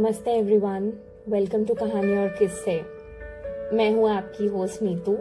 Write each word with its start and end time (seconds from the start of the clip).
नमस्ते 0.00 0.32
everyone 0.32 0.92
welcome 1.28 1.64
to 1.64 1.74
कहानी 1.74 2.16
और 2.16 2.28
किस्से 2.28 2.76
मैं 3.76 3.90
हूँ 3.92 4.08
आपकी 4.10 4.46
होस्ट 4.46 4.82
नीतू 4.82 5.12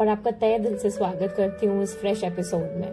और 0.00 0.08
आपका 0.08 0.30
तय 0.30 0.58
दिल 0.58 0.76
से 0.78 0.90
स्वागत 0.90 1.32
करती 1.36 1.66
हूँ 1.66 1.82
इस 1.82 1.96
फ्रेश 1.96 2.24
एपिसोड 2.24 2.60
में। 2.60 2.92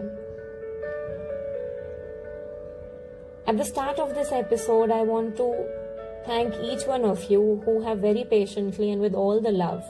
At 3.48 3.54
the 3.54 3.62
start 3.62 4.00
of 4.00 4.14
this 4.14 4.32
episode 4.32 4.92
I 4.92 5.04
want 5.04 5.36
to 5.36 5.52
thank 6.28 6.54
each 6.64 6.88
one 6.88 7.04
of 7.04 7.32
you 7.32 7.54
who 7.66 7.78
have 7.80 7.98
very 7.98 8.24
patiently 8.24 8.88
and 8.88 9.02
with 9.02 9.14
all 9.14 9.40
the 9.40 9.46
love 9.46 9.82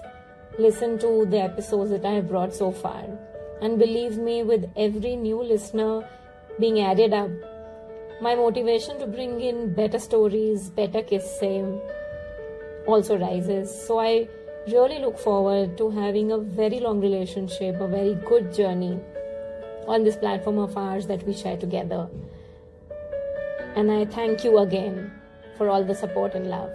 listen 0.61 0.97
to 0.97 1.25
the 1.25 1.35
episode 1.35 1.89
that 1.89 2.07
I 2.07 2.15
have 2.15 2.27
brought 2.27 2.51
so 2.51 2.71
far 2.71 3.61
and 3.63 3.79
believe 3.79 4.23
me 4.23 4.43
with 4.43 4.73
every 4.79 5.17
new 5.17 5.43
listener 5.43 6.03
being 6.61 6.79
added 6.79 7.15
up 7.15 7.53
my 8.21 8.35
motivation 8.35 8.99
to 8.99 9.07
bring 9.07 9.41
in 9.41 9.73
better 9.75 9.99
stories, 9.99 10.71
better 10.71 11.03
kisse 11.03 11.81
also 12.87 13.19
rises. 13.19 13.87
So 13.87 13.99
I 13.99 14.29
really 14.69 14.99
look 14.99 15.19
forward 15.19 15.77
to 15.79 15.91
having 15.91 16.33
a 16.33 16.39
very 16.39 16.81
long 16.81 17.01
relationship, 17.01 17.81
a 17.81 17.87
very 17.87 18.15
good 18.15 18.55
journey 18.55 18.99
on 19.87 20.03
this 20.05 20.17
platform 20.17 20.59
of 20.59 20.77
ours 20.77 21.07
that 21.07 21.27
we 21.27 21.33
share 21.33 21.57
together. 21.57 22.09
And 23.77 23.93
I 23.93 24.05
thank 24.07 24.45
you 24.45 24.59
again 24.59 25.13
for 25.57 25.69
all 25.69 25.85
the 25.85 25.95
support 25.95 26.35
and 26.35 26.49
love. 26.49 26.71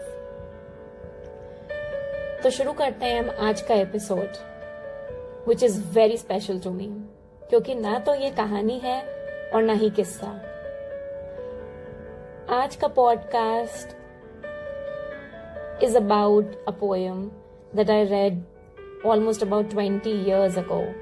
तो 2.43 2.49
शुरू 2.49 2.71
करते 2.73 3.05
हैं 3.05 3.19
हम 3.19 3.29
आज 3.47 3.61
का 3.61 3.75
episode 3.81 4.37
which 5.47 5.63
is 5.63 5.79
very 5.93 6.17
special 6.17 6.59
to 6.59 6.71
me 6.71 6.87
क्योंकि 7.49 7.75
ना 7.75 7.97
तो 8.05 8.15
ये 8.15 8.29
कहानी 8.37 8.77
है 8.83 9.01
और 9.53 9.63
ना 9.63 9.73
ही 9.73 9.89
किस्सा 9.89 10.31
आज 12.50 12.76
का 12.76 12.88
podcast 12.88 13.94
is 15.86 15.94
about 15.94 16.54
a 16.66 16.72
poem 16.72 17.30
that 17.74 17.90
I 17.90 18.02
read 18.10 18.44
almost 19.04 19.42
about 19.42 19.70
20 19.70 20.10
years 20.10 20.56
ago. 20.56 20.94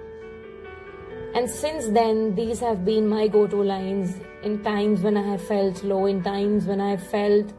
And 1.34 1.50
since 1.50 1.86
then, 1.88 2.34
these 2.34 2.60
have 2.60 2.84
been 2.84 3.08
my 3.08 3.28
go 3.28 3.46
to 3.46 3.62
lines 3.62 4.16
in 4.42 4.62
times 4.62 5.00
when 5.00 5.16
I 5.16 5.22
have 5.22 5.44
felt 5.46 5.84
low, 5.84 6.06
in 6.06 6.22
times 6.22 6.66
when 6.66 6.80
I 6.80 6.96
felt 6.96 7.52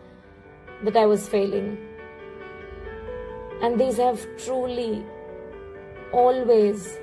that 0.83 0.97
I 0.97 1.05
was 1.05 1.29
failing. 1.29 1.77
And 3.61 3.79
these 3.79 3.97
have 3.97 4.27
truly 4.38 5.05
always 6.11 6.97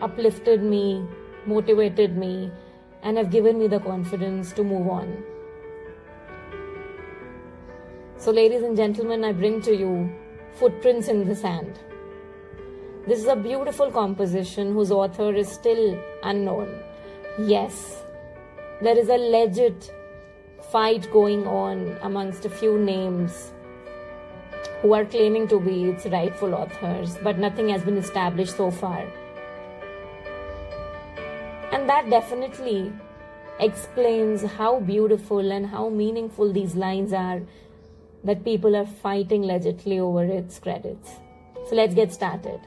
uplifted 0.00 0.62
me, 0.62 1.06
motivated 1.46 2.16
me, 2.16 2.50
and 3.02 3.18
have 3.18 3.30
given 3.30 3.58
me 3.58 3.68
the 3.68 3.80
confidence 3.80 4.52
to 4.52 4.64
move 4.64 4.88
on. 4.88 5.22
So, 8.19 8.31
ladies 8.31 8.63
and 8.63 8.75
gentlemen, 8.75 9.23
I 9.23 9.31
bring 9.31 9.61
to 9.61 9.73
you 9.73 10.13
Footprints 10.55 11.07
in 11.07 11.25
the 11.25 11.33
Sand. 11.33 11.79
This 13.07 13.19
is 13.19 13.27
a 13.27 13.35
beautiful 13.37 13.89
composition 13.89 14.73
whose 14.73 14.91
author 14.91 15.33
is 15.33 15.47
still 15.47 15.97
unknown. 16.23 16.67
Yes, 17.39 18.03
there 18.81 18.97
is 18.97 19.07
a 19.07 19.15
legit 19.15 19.89
fight 20.69 21.09
going 21.13 21.47
on 21.47 21.97
amongst 22.01 22.43
a 22.43 22.49
few 22.49 22.77
names 22.77 23.53
who 24.81 24.91
are 24.91 25.05
claiming 25.05 25.47
to 25.47 25.57
be 25.61 25.85
its 25.85 26.05
rightful 26.05 26.53
authors, 26.53 27.17
but 27.23 27.37
nothing 27.37 27.69
has 27.69 27.83
been 27.83 27.97
established 27.97 28.57
so 28.57 28.69
far. 28.69 29.07
And 31.71 31.87
that 31.87 32.09
definitely 32.09 32.91
explains 33.61 34.43
how 34.43 34.81
beautiful 34.81 35.53
and 35.53 35.65
how 35.65 35.87
meaningful 35.87 36.51
these 36.51 36.75
lines 36.75 37.13
are 37.13 37.41
that 38.23 38.43
people 38.43 38.75
are 38.75 38.85
fighting 38.85 39.43
legitimately 39.43 39.99
over 39.99 40.23
its 40.23 40.59
credits. 40.59 41.11
So 41.67 41.75
let's 41.75 41.95
get 41.95 42.11
started. 42.11 42.59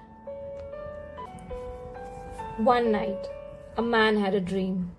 One 2.58 2.92
night, 2.92 3.28
a 3.76 3.82
man 3.82 4.16
had 4.16 4.34
a 4.34 4.40
dream. 4.40 4.92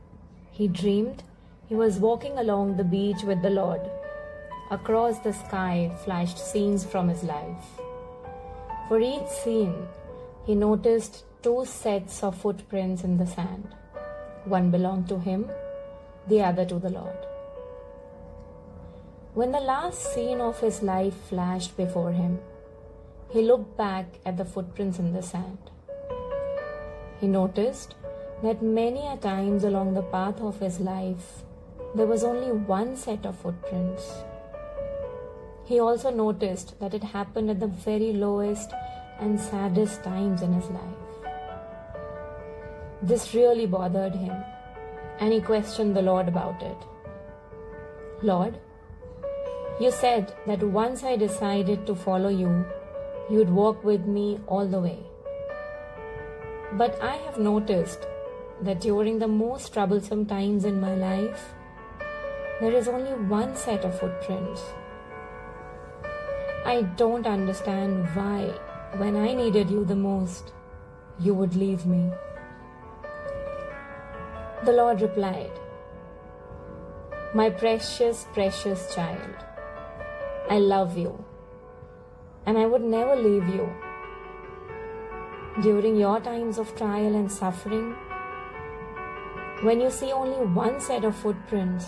He 0.52 0.68
dreamed 0.68 1.24
he 1.68 1.76
was 1.76 1.98
walking 1.98 2.38
along 2.38 2.78
the 2.78 2.84
beach 2.84 3.24
with 3.24 3.42
the 3.42 3.50
Lord. 3.50 3.82
Across 4.70 5.20
the 5.20 5.34
sky 5.34 5.92
flashed 6.04 6.38
scenes 6.38 6.86
from 6.86 7.08
his 7.08 7.24
life. 7.24 7.66
For 8.88 9.00
each 9.00 9.28
scene, 9.28 9.88
he 10.46 10.56
noticed 10.56 11.24
two 11.42 11.66
sets 11.66 12.22
of 12.22 12.36
footprints 12.38 13.04
in 13.04 13.18
the 13.18 13.26
sand. 13.26 13.70
One 14.46 14.72
belonged 14.72 15.08
to 15.10 15.20
him, 15.20 15.50
the 16.28 16.42
other 16.42 16.66
to 16.66 16.80
the 16.80 16.90
Lord. 16.90 17.18
When 19.36 19.52
the 19.52 19.60
last 19.60 20.14
scene 20.14 20.40
of 20.42 20.60
his 20.60 20.84
life 20.84 21.16
flashed 21.28 21.76
before 21.76 22.12
him, 22.12 22.38
he 23.32 23.42
looked 23.42 23.76
back 23.76 24.06
at 24.28 24.38
the 24.38 24.46
footprints 24.46 25.00
in 25.00 25.12
the 25.12 25.24
sand. 25.24 25.58
He 27.20 27.26
noticed 27.26 27.96
that 28.44 28.62
many 28.62 29.08
a 29.08 29.18
times 29.18 29.64
along 29.64 29.96
the 29.96 30.04
path 30.04 30.40
of 30.40 30.60
his 30.60 30.80
life, 30.80 31.42
there 31.96 32.06
was 32.06 32.24
only 32.24 32.52
one 32.52 32.96
set 32.96 33.26
of 33.26 33.36
footprints. 33.36 34.04
He 35.66 35.80
also 35.80 36.12
noticed 36.12 36.80
that 36.80 36.94
it 36.94 37.04
happened 37.04 37.50
at 37.50 37.60
the 37.60 37.74
very 37.86 38.14
lowest 38.14 38.72
and 39.20 39.40
saddest 39.40 40.04
times 40.04 40.44
in 40.44 40.54
his 40.54 40.70
life. 40.70 41.32
This 43.02 43.34
really 43.34 43.66
bothered 43.66 44.14
him, 44.14 44.44
and 45.20 45.34
he 45.34 45.42
questioned 45.42 45.96
the 45.96 46.04
Lord 46.04 46.28
about 46.28 46.62
it. 46.62 46.78
Lord, 48.22 48.60
you 49.80 49.92
said 49.92 50.34
that 50.46 50.62
once 50.62 51.04
I 51.04 51.16
decided 51.16 51.88
to 51.88 51.96
follow 51.96 52.30
you, 52.30 52.66
you'd 53.30 53.50
walk 53.50 53.84
with 53.84 54.06
me 54.06 54.40
all 54.48 54.68
the 54.68 54.80
way. 54.80 55.00
But 56.74 57.02
I 57.02 57.16
have 57.18 57.38
noticed 57.38 58.06
that 58.62 58.82
during 58.82 59.20
the 59.20 59.28
most 59.28 59.74
troublesome 59.74 60.26
times 60.26 60.66
in 60.66 60.80
my 60.80 60.96
life, 60.96 61.54
there 62.62 62.72
is 62.72 62.88
only 62.88 63.14
one 63.14 63.56
set 63.56 63.84
of 63.84 64.00
footprints. 64.00 64.62
I 66.66 66.84
don't 66.96 67.28
understand 67.28 68.06
why, 68.16 68.54
when 68.98 69.16
I 69.16 69.34
needed 69.34 69.70
you 69.70 69.84
the 69.86 69.96
most, 69.96 70.54
you 71.20 71.34
would 71.34 71.56
leave 71.56 71.86
me. 71.86 72.12
The 74.66 74.72
Lord 74.72 75.02
replied, 75.02 75.52
My 77.34 77.50
precious, 77.50 78.28
precious 78.34 78.94
child. 78.96 79.53
I 80.53 80.59
love 80.59 80.97
you. 80.97 81.25
And 82.47 82.57
I 82.57 82.67
would 82.67 82.83
never 82.83 83.15
leave 83.15 83.49
you. 83.49 83.69
During 85.63 85.97
your 85.97 86.21
times 86.21 86.59
of 86.59 86.75
trial 86.77 87.15
and 87.15 87.31
suffering, 87.31 87.95
when 89.63 89.81
you 89.81 89.91
see 89.91 90.13
only 90.13 90.47
one 90.47 90.81
set 90.81 91.05
of 91.05 91.17
footprints, 91.17 91.87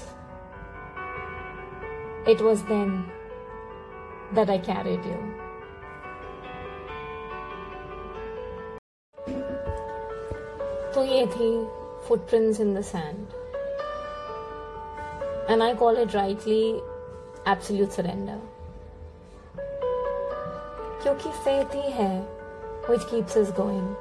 it 2.26 2.41
was 2.41 2.64
then 2.64 3.04
that 4.32 4.50
I 4.50 4.58
carried 4.58 5.04
you. 5.04 5.20
तो 10.94 11.04
ये 11.04 11.26
थी 11.26 11.50
footprints 12.08 12.60
in 12.60 12.75
the 12.75 12.82
sand. 12.82 13.26
And 15.48 15.62
I 15.62 15.75
call 15.75 15.97
it 15.97 16.14
rightly 16.14 16.81
absolute 17.47 17.92
surrender. 17.92 18.38
क्योंकि 21.05 21.29
faith 21.29 21.75
ही 21.75 21.91
है 21.91 22.21
which 22.89 23.03
keeps 23.03 23.38
is 23.38 23.51
going 23.51 23.95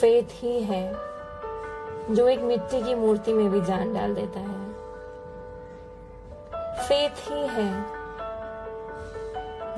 faith 0.00 0.32
ही 0.32 0.60
है, 0.62 0.92
जो 2.10 2.26
एक 2.28 2.40
मिट्टी 2.40 2.82
की 2.82 2.94
मूर्ति 2.94 3.32
में 3.32 3.50
भी 3.50 3.60
जान 3.60 3.94
डाल 3.94 4.14
देता 4.14 4.40
है. 4.40 4.58
फेथ 6.78 7.30
ही 7.30 7.46
है, 7.46 7.70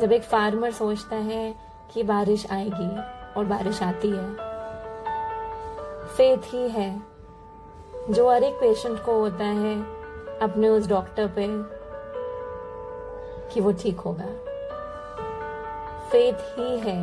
जब 0.00 0.12
एक 0.12 0.22
फार्मर 0.22 0.72
सोचता 0.72 1.16
है 1.16 1.54
कि 1.94 2.02
बारिश 2.02 2.46
आएगी 2.52 2.90
और 3.36 3.44
बारिश 3.44 3.82
आती 3.82 4.10
है. 4.10 4.34
फेथ 6.16 6.52
ही 6.54 6.68
है, 6.68 7.02
जो 8.10 8.30
हर 8.30 8.44
एक 8.44 8.54
पेशेंट 8.54 9.04
को 9.04 9.20
होता 9.20 9.44
है 9.44 9.78
अपने 10.40 10.68
उस 10.68 10.88
डॉक्टर 10.88 11.26
पे 11.38 11.48
कि 13.54 13.60
वो 13.60 13.72
ठीक 13.72 14.00
होगा. 14.00 14.49
फेथ 16.12 16.58
ही 16.58 16.78
है। 16.78 17.02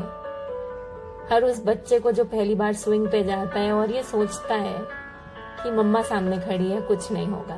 हर 1.31 1.43
उस 1.43 1.65
बच्चे 1.65 1.99
को 1.99 2.11
जो 2.11 2.23
पहली 2.23 2.55
बार 2.55 2.73
स्विंग 2.73 3.07
पे 3.11 3.23
जाता 3.23 3.59
है 3.59 3.71
और 3.71 3.91
ये 3.91 4.03
सोचता 4.03 4.55
है 4.55 4.77
कि 5.63 5.71
मम्मा 5.71 6.01
सामने 6.01 6.37
खड़ी 6.37 6.71
है, 6.71 6.81
कुछ 6.81 7.11
नहीं 7.11 7.27
होगा। 7.27 7.57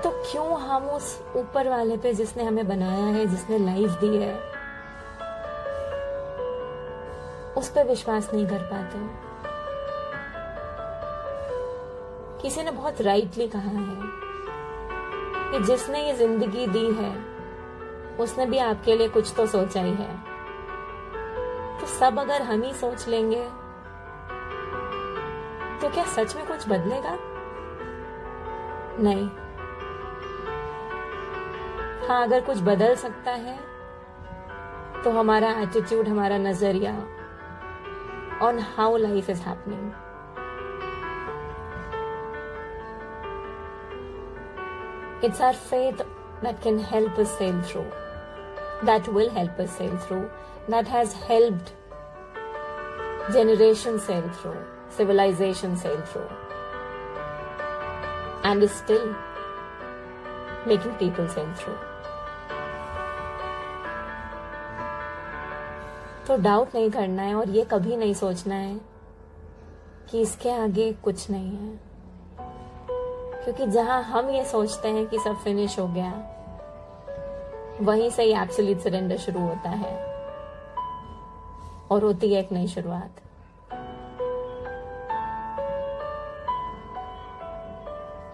तो 0.00 0.10
क्यों 0.10 0.60
हम 0.60 0.88
उस 0.88 1.24
ऊपर 1.36 1.68
वाले 1.68 1.96
पे 1.96 2.12
जिसने 2.14 2.44
हमें 2.44 2.68
बनाया 2.68 3.06
है, 3.06 3.26
जिसने 3.26 3.58
लाइफ 3.58 3.90
दी 3.90 4.16
है, 4.16 4.34
उस 7.56 7.68
पर 7.68 7.84
विश्वास 7.84 8.30
नहीं 8.34 8.46
कर 8.46 8.62
पाते? 8.72 8.98
किसी 12.42 12.62
ने 12.62 12.70
बहुत 12.70 13.00
राइटली 13.02 13.48
कहा 13.48 13.70
है 13.70 13.98
कि 15.50 15.64
जिसने 15.64 16.06
ये 16.06 16.14
ज़िंदगी 16.14 16.66
दी 16.66 16.86
है 16.92 17.29
उसने 18.18 18.46
भी 18.46 18.58
आपके 18.58 18.96
लिए 18.96 19.08
कुछ 19.08 19.32
तो 19.36 19.46
सोचा 19.46 19.80
ही 19.80 19.92
है। 19.92 20.16
तो 21.80 21.86
सब 21.86 22.18
अगर 22.18 22.42
हम 22.42 22.62
ही 22.62 22.72
सोच 22.74 23.08
लेंगे 23.08 23.44
तो 25.80 25.88
क्या 25.88 26.04
सच 26.06 26.36
में 26.36 26.46
कुछ 26.46 26.68
बदलेगा? 26.68 27.16
नहीं। 29.00 29.28
हाँ 32.08 32.22
अगर 32.22 32.40
कुछ 32.40 32.60
बदल 32.60 32.94
सकता 32.96 33.30
है 33.30 33.58
तो 35.04 35.10
हमारा 35.10 35.50
एटीट्यूड 35.60 36.08
हमारा 36.08 36.38
नज़रिया 36.38 36.92
on 38.42 38.58
how 38.76 38.96
life 38.96 39.30
is 39.30 39.42
happening 39.42 39.90
It's 45.22 45.40
our 45.40 45.56
faith 45.70 45.98
that 46.42 46.60
can 46.62 46.78
help 46.78 47.18
us 47.18 47.36
sail 47.38 47.60
through, 47.62 47.90
that 48.84 49.06
will 49.08 49.30
help 49.30 49.58
us 49.58 49.76
sail 49.76 49.96
through, 49.98 50.30
that 50.68 50.88
has 50.88 51.12
helped 51.12 51.72
generations 53.32 54.02
sail 54.04 54.28
through, 54.40 54.56
civilization 54.90 55.76
sail 55.76 56.00
through, 56.02 56.30
and 58.44 58.62
is 58.62 58.72
still 58.72 59.14
making 60.66 60.92
people 60.94 61.28
sail 61.28 61.52
through. 61.54 61.78
तो 66.26 66.36
doubt 66.36 66.74
नहीं 66.74 66.90
करना 66.90 67.22
है 67.22 67.34
और 67.34 67.48
ये 67.50 67.64
कभी 67.70 67.96
नहीं 67.96 68.14
सोचना 68.14 68.54
है 68.54 68.80
कि 70.10 70.20
इसके 70.22 70.50
आगे 70.50 70.92
कुछ 71.04 71.30
नहीं 71.30 71.56
है 71.56 71.78
क्योंकि 73.44 73.66
जहाँ 73.66 74.02
हम 74.02 74.28
ये 74.30 74.44
सोचते 74.44 74.88
हैं 74.88 75.06
कि 75.06 75.18
सब 75.18 75.42
फिनिश 75.44 75.78
हो 75.78 75.86
गया 75.88 76.10
वहीं 77.82 78.10
से 78.10 78.22
ही 78.22 78.32
एब्सोल्यूट 78.32 78.78
सरेंडर 78.78 79.16
शुरू 79.16 79.40
होता 79.40 79.70
है। 79.70 79.94
और 81.90 82.04
होती 82.04 82.34
है 82.34 82.40
एक 82.40 82.52
नई 82.52 82.66
शुरुआत। 82.66 83.20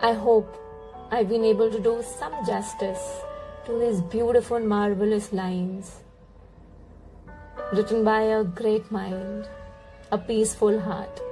I 0.05 0.15
hope 0.15 0.53
I 1.13 1.25
been 1.25 1.45
able 1.45 1.71
to 1.71 1.79
do 1.79 2.03
some 2.03 2.43
justice 2.45 3.23
to 3.67 3.79
this 3.81 4.01
beautiful 4.01 4.67
marvellous 4.67 5.31
lines 5.35 6.03
written 7.67 8.05
by 8.05 8.19
a 8.33 8.43
great 8.59 8.91
mind, 8.95 9.47
a 10.13 10.19
peaceful 10.27 10.77
heart, 10.83 11.23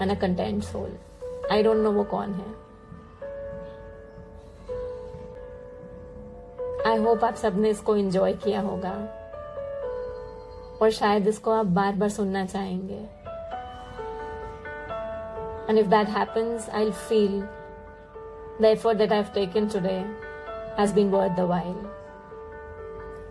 and 0.00 0.12
a 0.12 0.16
content 0.16 0.66
soul. 0.66 0.92
I 1.50 1.56
don't 1.66 1.82
know 1.84 1.92
वो 1.92 2.04
कौन 2.04 2.34
है। 2.34 2.71
आई 6.92 6.98
होप 6.98 7.24
आप 7.24 7.34
सबने 7.34 7.70
इसको 7.70 7.96
enjoy 7.96 8.32
किया 8.34 8.60
होगा। 8.60 8.90
और 10.82 10.90
शायद 10.90 11.28
इसको 11.28 11.50
आप 11.50 11.66
बार 11.66 11.94
बार 11.96 12.08
सुनना 12.08 12.44
चाहेंगे। 12.46 12.98
And 15.68 15.78
if 15.78 15.86
that 15.86 16.08
happens 16.08 16.68
I 16.70 16.90
feel 16.90 17.40
the 18.60 18.64
effort 18.64 18.98
that 18.98 19.12
I 19.12 19.22
taken 19.34 19.68
today 19.68 19.94
has 20.78 20.94
been 20.94 21.10
worth 21.10 21.32
the 21.32 21.40
while 21.40 21.74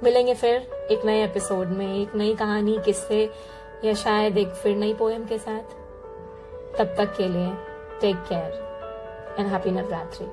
मिलेंगे 0.04 0.34
फिर 0.34 0.56
एक 0.92 1.06
नए 1.06 1.24
एपिसोड 1.24 1.68
में, 1.68 2.02
एक 2.02 2.16
नई 2.16 2.36
कहानी, 2.36 2.78
किस्से, 2.86 3.24
या 3.86 3.94
शायद 3.94 4.38
एक 4.38 4.54
फिर 4.54 4.78
नई 4.78 4.94
पोएम 4.94 5.26
के 5.26 5.38
साथ। 5.38 5.80
तब 6.78 6.96
तक 6.98 7.16
के 7.18 7.28
लिए 7.28 7.52
take 8.02 8.24
care 8.30 9.36
and 9.40 9.48
happy 9.48 9.72
Navratri 9.72 10.26